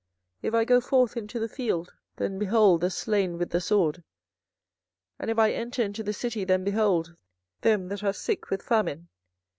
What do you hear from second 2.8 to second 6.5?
the slain with the sword! and if I enter into the city,